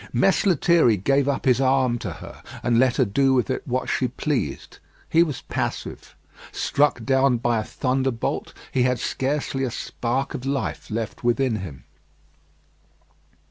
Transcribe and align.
Mess 0.11 0.47
Lethierry 0.47 0.97
gave 0.97 1.29
up 1.29 1.45
his 1.45 1.61
arm 1.61 1.99
to 1.99 2.13
her, 2.13 2.41
and 2.63 2.79
let 2.79 2.95
her 2.95 3.05
do 3.05 3.35
with 3.35 3.51
it 3.51 3.61
what 3.67 3.87
she 3.87 4.07
pleased. 4.07 4.79
He 5.07 5.21
was 5.21 5.43
passive. 5.43 6.15
Struck 6.51 7.03
down 7.03 7.37
by 7.37 7.59
a 7.59 7.63
thunderbolt, 7.63 8.51
he 8.71 8.81
had 8.81 8.97
scarcely 8.97 9.63
a 9.63 9.69
spark 9.69 10.33
of 10.33 10.43
life 10.43 10.89
left 10.89 11.23
within 11.23 11.57
him. 11.57 11.83